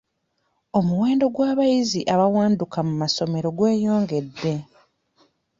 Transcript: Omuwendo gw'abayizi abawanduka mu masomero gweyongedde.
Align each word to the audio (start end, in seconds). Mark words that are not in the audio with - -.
Omuwendo 0.77 1.25
gw'abayizi 1.35 2.01
abawanduka 2.13 2.79
mu 2.87 2.93
masomero 3.01 3.47
gweyongedde. 3.57 4.53